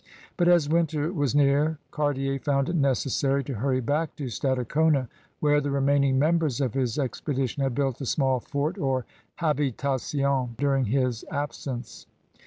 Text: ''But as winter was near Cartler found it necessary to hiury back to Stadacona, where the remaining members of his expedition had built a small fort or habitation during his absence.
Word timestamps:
''But 0.35 0.47
as 0.47 0.67
winter 0.67 1.13
was 1.13 1.35
near 1.35 1.77
Cartler 1.91 2.39
found 2.39 2.69
it 2.69 2.75
necessary 2.75 3.43
to 3.43 3.53
hiury 3.53 3.85
back 3.85 4.15
to 4.15 4.29
Stadacona, 4.31 5.07
where 5.41 5.61
the 5.61 5.69
remaining 5.69 6.17
members 6.17 6.59
of 6.59 6.73
his 6.73 6.97
expedition 6.97 7.61
had 7.61 7.75
built 7.75 8.01
a 8.01 8.07
small 8.07 8.39
fort 8.39 8.79
or 8.79 9.05
habitation 9.35 10.55
during 10.57 10.85
his 10.85 11.23
absence. 11.29 12.07